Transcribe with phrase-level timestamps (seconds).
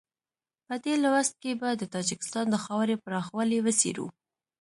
[0.67, 4.07] په دې لوست کې به د تاجکستان د خاورې پراخوالی وڅېړو.